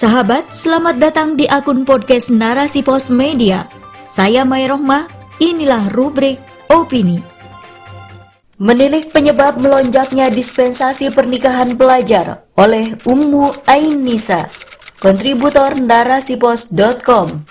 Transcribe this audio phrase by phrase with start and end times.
[0.00, 3.68] Sahabat, selamat datang di akun podcast Narasi Pos Media.
[4.08, 5.04] Saya Mai Rohmah,
[5.44, 6.40] inilah rubrik
[6.72, 7.20] Opini.
[8.56, 14.48] Menilik penyebab melonjaknya dispensasi pernikahan pelajar oleh Ummu Ainisa,
[15.04, 17.44] kontributor narasipos.com.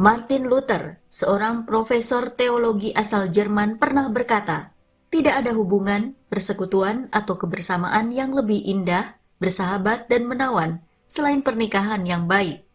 [0.00, 4.73] Martin Luther, seorang profesor teologi asal Jerman pernah berkata,
[5.14, 12.26] tidak ada hubungan, persekutuan, atau kebersamaan yang lebih indah, bersahabat, dan menawan selain pernikahan yang
[12.26, 12.66] baik.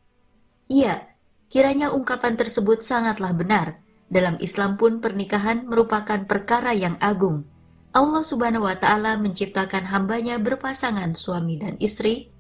[0.72, 1.04] Iya,
[1.52, 3.84] kiranya ungkapan tersebut sangatlah benar.
[4.08, 7.44] Dalam Islam pun pernikahan merupakan perkara yang agung.
[7.92, 12.32] Allah Subhanahu wa Ta'ala menciptakan hambanya berpasangan suami dan istri,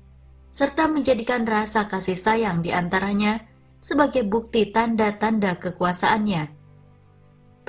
[0.55, 3.43] serta menjadikan rasa kasih sayang di antaranya
[3.83, 6.58] sebagai bukti tanda-tanda kekuasaannya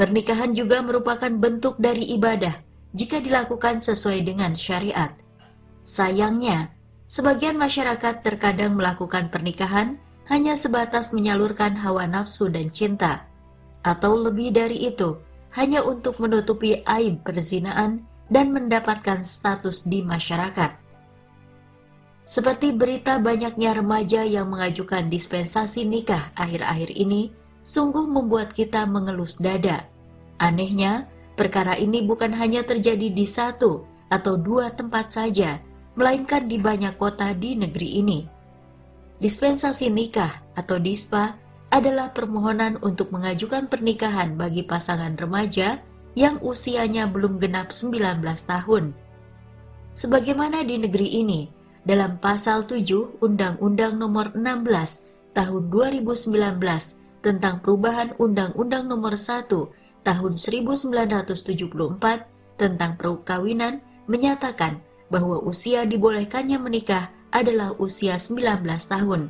[0.01, 2.57] Pernikahan juga merupakan bentuk dari ibadah
[2.97, 5.13] jika dilakukan sesuai dengan syariat.
[5.85, 6.73] Sayangnya,
[7.05, 10.01] sebagian masyarakat terkadang melakukan pernikahan
[10.33, 13.29] hanya sebatas menyalurkan hawa nafsu dan cinta,
[13.85, 15.21] atau lebih dari itu,
[15.53, 18.01] hanya untuk menutupi aib perzinaan
[18.33, 20.81] dan mendapatkan status di masyarakat.
[22.25, 29.90] Seperti berita banyaknya remaja yang mengajukan dispensasi nikah akhir-akhir ini, sungguh membuat kita mengelus dada.
[30.41, 31.05] Anehnya,
[31.37, 35.61] perkara ini bukan hanya terjadi di satu atau dua tempat saja,
[35.95, 38.21] melainkan di banyak kota di negeri ini.
[39.21, 41.37] Dispensasi nikah atau dispa
[41.69, 45.85] adalah permohonan untuk mengajukan pernikahan bagi pasangan remaja
[46.17, 48.97] yang usianya belum genap 19 tahun.
[49.93, 51.53] Sebagaimana di negeri ini,
[51.85, 56.35] dalam pasal 7 Undang-Undang Nomor 16 Tahun 2019
[57.23, 59.47] tentang perubahan Undang-Undang Nomor 1
[60.01, 64.81] Tahun 1974 tentang perkawinan menyatakan
[65.13, 69.29] bahwa usia dibolehkannya menikah adalah usia 19 tahun.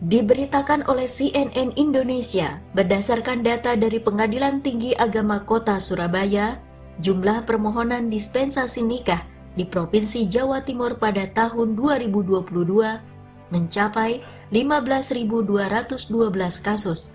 [0.00, 6.56] Diberitakan oleh CNN Indonesia, berdasarkan data dari Pengadilan Tinggi Agama Kota Surabaya,
[7.04, 9.28] jumlah permohonan dispensasi nikah
[9.60, 16.00] di Provinsi Jawa Timur pada tahun 2022 mencapai 15.212
[16.64, 17.12] kasus.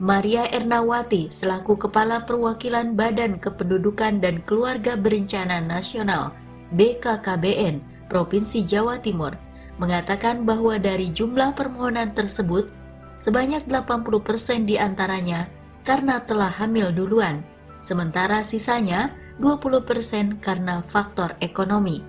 [0.00, 6.32] Maria Ernawati selaku Kepala Perwakilan Badan Kependudukan dan Keluarga Berencana Nasional
[6.72, 9.36] BKKBN Provinsi Jawa Timur
[9.76, 12.72] mengatakan bahwa dari jumlah permohonan tersebut
[13.20, 15.52] sebanyak 80% di antaranya
[15.84, 17.44] karena telah hamil duluan,
[17.84, 22.00] sementara sisanya 20% karena faktor ekonomi.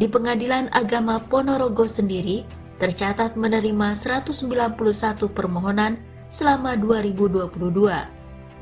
[0.00, 2.48] Di Pengadilan Agama Ponorogo sendiri
[2.80, 7.50] tercatat menerima 191 permohonan selama 2022.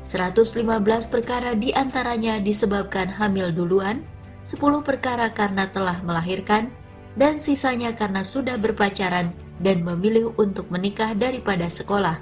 [0.01, 4.01] 115 perkara di antaranya disebabkan hamil duluan,
[4.41, 6.73] 10 perkara karena telah melahirkan,
[7.13, 12.17] dan sisanya karena sudah berpacaran dan memilih untuk menikah daripada sekolah.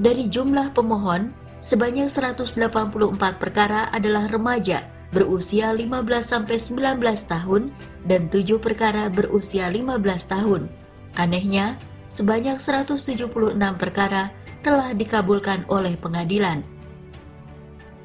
[0.00, 7.62] Dari jumlah pemohon, sebanyak 184 perkara adalah remaja berusia 15-19 tahun
[8.06, 9.98] dan 7 perkara berusia 15
[10.30, 10.70] tahun.
[11.18, 11.76] Anehnya,
[12.10, 13.30] sebanyak 176
[13.78, 16.66] perkara telah dikabulkan oleh pengadilan.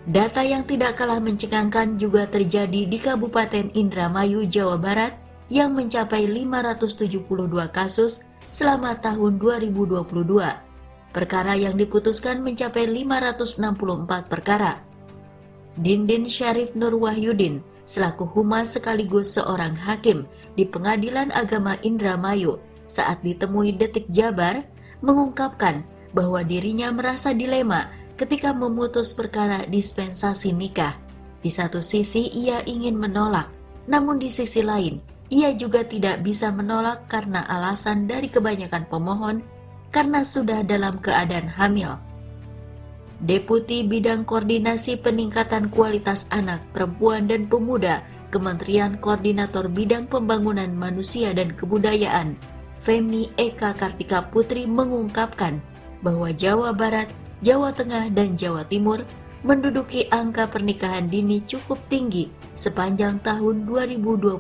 [0.05, 5.17] Data yang tidak kalah mencengangkan juga terjadi di Kabupaten Indramayu, Jawa Barat
[5.49, 7.25] yang mencapai 572
[7.73, 10.05] kasus selama tahun 2022.
[11.09, 14.85] Perkara yang diputuskan mencapai 564 perkara.
[15.75, 23.75] Dindin Syarif Nur Wahyudin selaku humas sekaligus seorang hakim di Pengadilan Agama Indramayu saat ditemui
[23.75, 24.65] Detik Jabar
[25.01, 25.85] mengungkapkan
[26.15, 30.95] bahwa dirinya merasa dilema ketika memutus perkara dispensasi nikah.
[31.43, 33.51] Di satu sisi ia ingin menolak,
[33.85, 39.41] namun di sisi lain ia juga tidak bisa menolak karena alasan dari kebanyakan pemohon
[39.89, 41.97] karena sudah dalam keadaan hamil.
[43.23, 51.55] Deputi Bidang Koordinasi Peningkatan Kualitas Anak, Perempuan dan Pemuda, Kementerian Koordinator Bidang Pembangunan Manusia dan
[51.55, 52.35] Kebudayaan,
[52.85, 55.57] Femi Eka Kartika Putri mengungkapkan
[56.05, 57.09] bahwa Jawa Barat,
[57.41, 59.01] Jawa Tengah, dan Jawa Timur
[59.41, 64.37] menduduki angka pernikahan dini cukup tinggi sepanjang tahun 2022.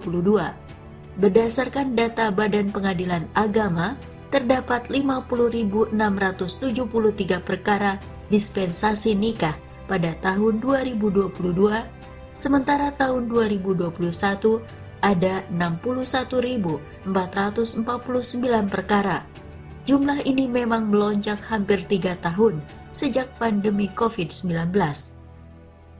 [1.17, 3.97] Berdasarkan data Badan Pengadilan Agama,
[4.29, 5.97] terdapat 50.673
[7.41, 7.97] perkara
[8.29, 9.57] dispensasi nikah
[9.89, 11.33] pada tahun 2022,
[12.37, 17.13] sementara tahun 2021 ada 61.449
[18.73, 19.21] perkara.
[19.85, 24.73] Jumlah ini memang melonjak hampir tiga tahun sejak pandemi COVID-19.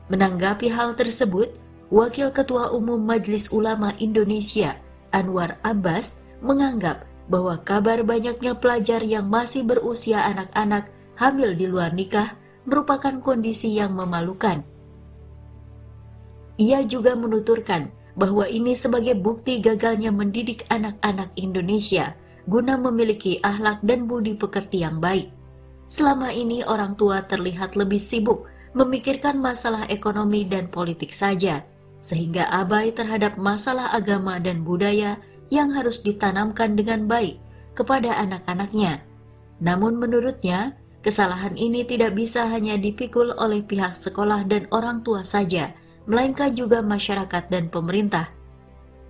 [0.10, 1.54] Menanggapi hal tersebut,
[1.94, 4.82] Wakil Ketua Umum Majelis Ulama Indonesia,
[5.14, 12.34] Anwar Abbas, menganggap bahwa kabar banyaknya pelajar yang masih berusia anak-anak hamil di luar nikah
[12.66, 14.66] merupakan kondisi yang memalukan.
[16.58, 22.16] Ia juga menuturkan bahwa ini sebagai bukti gagalnya mendidik anak-anak Indonesia
[22.46, 25.34] guna memiliki akhlak dan budi pekerti yang baik.
[25.86, 31.64] Selama ini orang tua terlihat lebih sibuk memikirkan masalah ekonomi dan politik saja,
[32.02, 35.18] sehingga abai terhadap masalah agama dan budaya
[35.50, 37.38] yang harus ditanamkan dengan baik
[37.78, 39.02] kepada anak-anaknya.
[39.62, 40.76] Namun menurutnya,
[41.06, 45.72] kesalahan ini tidak bisa hanya dipikul oleh pihak sekolah dan orang tua saja,
[46.06, 48.30] melainkan juga masyarakat dan pemerintah.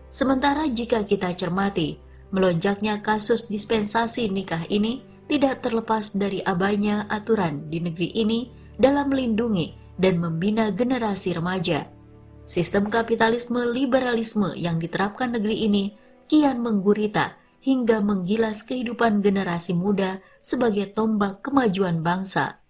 [0.07, 1.99] Sementara jika kita cermati,
[2.31, 9.73] melonjaknya kasus dispensasi nikah ini tidak terlepas dari abainya aturan di negeri ini dalam melindungi
[9.97, 11.87] dan membina generasi remaja.
[12.45, 15.83] Sistem kapitalisme liberalisme yang diterapkan negeri ini
[16.29, 22.61] kian menggurita hingga menggilas kehidupan generasi muda sebagai tombak kemajuan bangsa.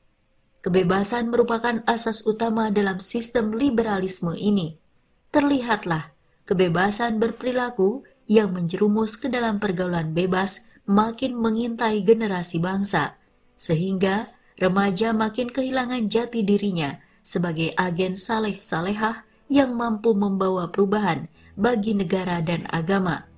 [0.65, 4.81] Kebebasan merupakan asas utama dalam sistem liberalisme ini.
[5.29, 6.09] Terlihatlah
[6.49, 13.13] kebebasan berperilaku yang menjerumus ke dalam pergaulan bebas makin mengintai generasi bangsa,
[13.53, 22.41] sehingga remaja makin kehilangan jati dirinya sebagai agen saleh-salehah yang mampu membawa perubahan bagi negara
[22.41, 23.29] dan agama.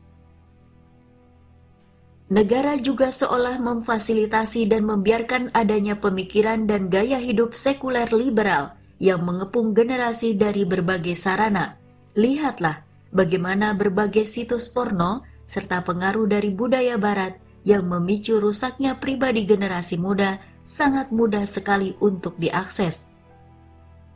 [2.27, 9.71] Negara juga seolah memfasilitasi dan membiarkan adanya pemikiran dan gaya hidup sekuler liberal yang mengepung
[9.71, 11.79] generasi dari berbagai sarana.
[12.19, 12.83] Lihatlah
[13.15, 20.43] bagaimana berbagai situs porno serta pengaruh dari budaya barat yang memicu rusaknya pribadi generasi muda
[20.67, 23.07] sangat mudah sekali untuk diakses.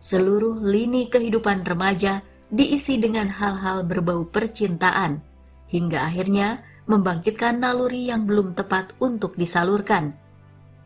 [0.04, 5.24] Seluruh lini kehidupan remaja diisi dengan hal-hal berbau percintaan,
[5.72, 10.18] hingga akhirnya membangkitkan naluri yang belum tepat untuk disalurkan.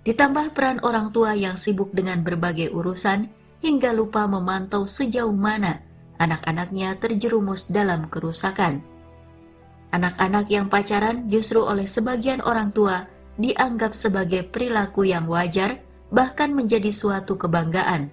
[0.05, 3.31] Ditambah peran orang tua yang sibuk dengan berbagai urusan
[3.63, 5.81] hingga lupa memantau sejauh mana
[6.19, 8.79] anak-anaknya terjerumus dalam kerusakan.
[9.91, 13.07] Anak-anak yang pacaran justru oleh sebagian orang tua
[13.39, 15.79] dianggap sebagai perilaku yang wajar,
[16.11, 18.11] bahkan menjadi suatu kebanggaan.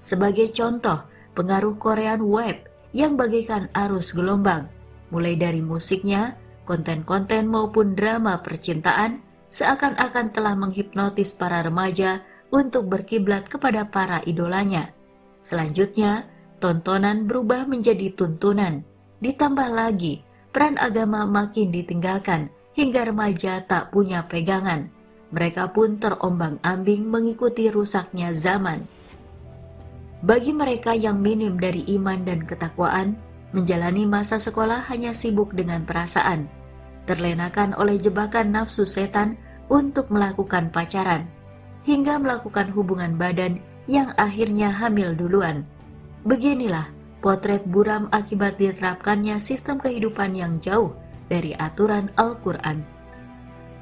[0.00, 1.04] Sebagai contoh,
[1.36, 4.68] pengaruh Korean Web yang bagaikan arus gelombang,
[5.12, 6.36] mulai dari musiknya,
[6.70, 12.22] konten-konten maupun drama percintaan, seakan-akan telah menghipnotis para remaja
[12.54, 14.94] untuk berkiblat kepada para idolanya.
[15.42, 16.30] Selanjutnya,
[16.62, 18.86] tontonan berubah menjadi tuntunan.
[19.18, 20.22] Ditambah lagi,
[20.54, 24.86] peran agama makin ditinggalkan hingga remaja tak punya pegangan.
[25.34, 28.86] Mereka pun terombang-ambing mengikuti rusaknya zaman.
[30.22, 33.18] Bagi mereka yang minim dari iman dan ketakwaan,
[33.50, 36.46] menjalani masa sekolah hanya sibuk dengan perasaan,
[37.04, 39.38] terlenakan oleh jebakan nafsu setan
[39.70, 41.30] untuk melakukan pacaran,
[41.86, 45.64] hingga melakukan hubungan badan yang akhirnya hamil duluan.
[46.26, 46.90] Beginilah
[47.24, 50.96] potret buram akibat diterapkannya sistem kehidupan yang jauh
[51.30, 52.82] dari aturan Al-Quran.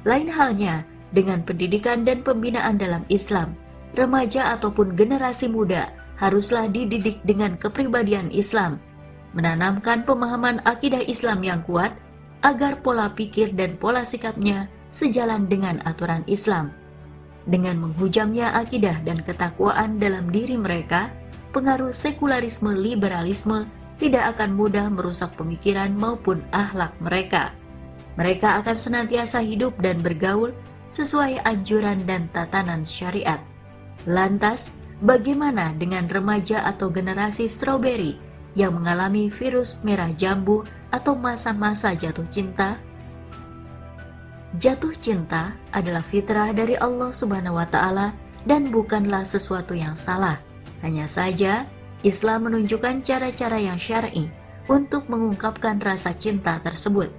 [0.07, 3.57] Lain halnya dengan pendidikan dan pembinaan dalam Islam,
[3.97, 5.89] remaja ataupun generasi muda
[6.19, 8.77] haruslah dididik dengan kepribadian Islam,
[9.33, 11.95] menanamkan pemahaman akidah Islam yang kuat
[12.41, 16.71] agar pola pikir dan pola sikapnya sejalan dengan aturan Islam.
[17.49, 21.09] Dengan menghujamnya akidah dan ketakwaan dalam diri mereka,
[21.55, 23.65] pengaruh sekularisme liberalisme
[23.99, 27.51] tidak akan mudah merusak pemikiran maupun akhlak mereka.
[28.15, 30.51] Mereka akan senantiasa hidup dan bergaul
[30.91, 33.39] sesuai anjuran dan tatanan syariat.
[34.07, 34.71] Lantas,
[35.03, 38.17] bagaimana dengan remaja atau generasi stroberi
[38.57, 42.77] yang mengalami virus merah jambu atau masa-masa jatuh cinta?
[44.57, 48.17] Jatuh cinta adalah fitrah dari Allah Subhanahu wa taala
[48.49, 50.41] dan bukanlah sesuatu yang salah.
[50.81, 51.69] Hanya saja
[52.01, 54.31] Islam menunjukkan cara-cara yang syar'i
[54.71, 57.11] untuk mengungkapkan rasa cinta tersebut.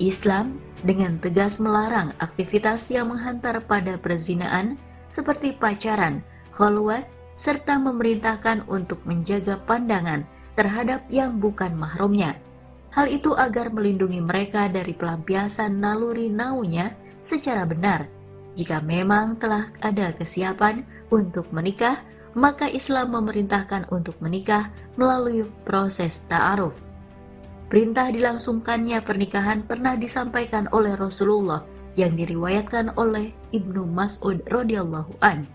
[0.00, 6.24] Islam dengan tegas melarang aktivitas yang menghantar pada perzinaan seperti pacaran,
[6.56, 7.04] khalwat,
[7.36, 10.24] serta memerintahkan untuk menjaga pandangan
[10.56, 12.36] terhadap yang bukan mahramnya.
[12.90, 18.10] Hal itu agar melindungi mereka dari pelampiasan naluri naunya secara benar.
[18.58, 20.82] Jika memang telah ada kesiapan
[21.14, 22.02] untuk menikah,
[22.34, 26.74] maka Islam memerintahkan untuk menikah melalui proses ta'aruf.
[27.70, 31.62] Perintah dilangsungkannya pernikahan pernah disampaikan oleh Rasulullah
[31.94, 35.46] yang diriwayatkan oleh Ibnu Mas'ud radhiyallahu an.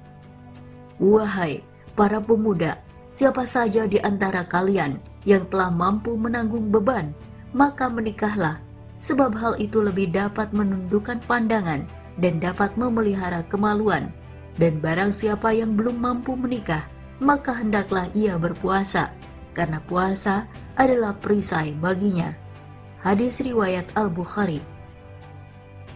[0.95, 1.59] Wahai
[1.99, 2.79] para pemuda,
[3.11, 7.11] siapa saja di antara kalian yang telah mampu menanggung beban,
[7.55, 8.59] maka menikahlah,
[8.99, 11.87] sebab hal itu lebih dapat menundukkan pandangan
[12.19, 14.11] dan dapat memelihara kemaluan.
[14.59, 16.83] Dan barang siapa yang belum mampu menikah,
[17.23, 19.15] maka hendaklah ia berpuasa,
[19.55, 22.35] karena puasa adalah perisai baginya.
[22.99, 24.59] Hadis riwayat Al-Bukhari.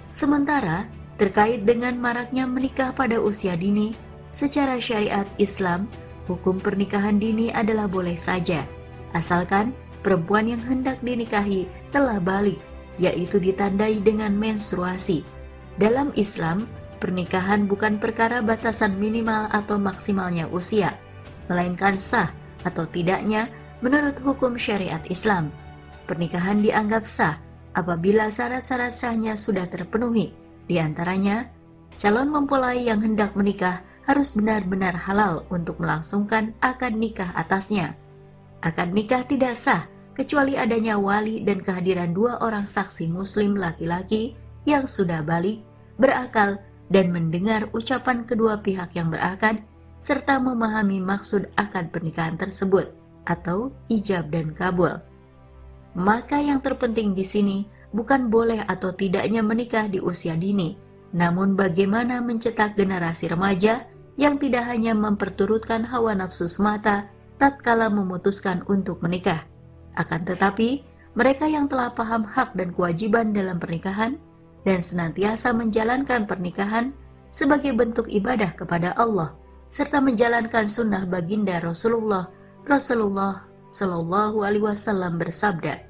[0.08, 0.88] Sementara
[1.20, 3.96] terkait dengan maraknya menikah pada usia dini,
[4.32, 5.92] secara syariat Islam
[6.28, 8.64] hukum pernikahan dini adalah boleh saja,
[9.12, 12.60] asalkan perempuan yang hendak dinikahi telah balik,
[13.00, 15.24] yaitu ditandai dengan menstruasi.
[15.80, 16.68] Dalam Islam,
[17.00, 21.00] pernikahan bukan perkara batasan minimal atau maksimalnya usia,
[21.48, 22.36] melainkan sah
[22.68, 23.48] atau tidaknya
[23.80, 25.52] menurut hukum syariat Islam.
[26.04, 27.40] Pernikahan dianggap sah
[27.72, 30.36] apabila syarat-syarat sahnya sudah terpenuhi,
[30.68, 31.48] di antaranya
[31.96, 37.96] calon mempelai yang hendak menikah harus benar-benar halal untuk melangsungkan akad nikah atasnya.
[38.60, 44.36] Akad nikah tidak sah kecuali adanya wali dan kehadiran dua orang saksi muslim laki-laki
[44.68, 45.64] yang sudah balik,
[45.96, 46.60] berakal,
[46.92, 49.64] dan mendengar ucapan kedua pihak yang berakad
[50.02, 52.92] serta memahami maksud akad pernikahan tersebut
[53.24, 55.00] atau ijab dan kabul.
[55.96, 57.58] Maka yang terpenting di sini
[57.96, 60.76] bukan boleh atau tidaknya menikah di usia dini,
[61.16, 63.88] namun bagaimana mencetak generasi remaja
[64.20, 67.08] yang tidak hanya memperturutkan hawa nafsu semata
[67.40, 69.48] tatkala memutuskan untuk menikah.
[69.96, 70.84] Akan tetapi,
[71.18, 74.20] mereka yang telah paham hak dan kewajiban dalam pernikahan
[74.68, 76.94] dan senantiasa menjalankan pernikahan
[77.34, 79.34] sebagai bentuk ibadah kepada Allah
[79.72, 82.30] serta menjalankan sunnah baginda Rasulullah
[82.66, 85.90] Rasulullah Shallallahu Alaihi Wasallam bersabda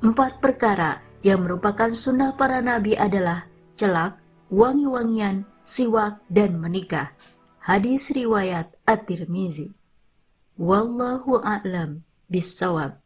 [0.00, 3.44] empat perkara yang merupakan sunnah para nabi adalah
[3.76, 4.16] celak,
[4.48, 7.12] wangi-wangian, siwak, dan menikah.
[7.60, 9.79] Hadis riwayat At-Tirmizi.
[10.60, 12.99] Wallahu a'lam bisawab.